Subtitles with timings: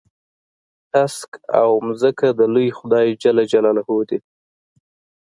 [0.93, 1.69] هسک او
[2.01, 4.19] ځمکه د لوی خدای جل جلاله دي.